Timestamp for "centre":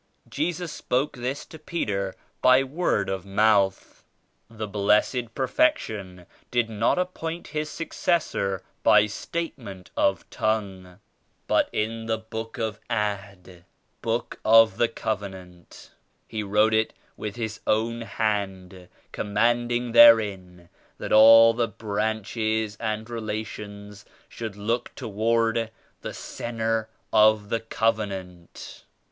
26.15-26.89